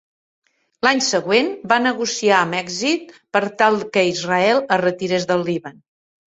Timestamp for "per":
3.37-3.43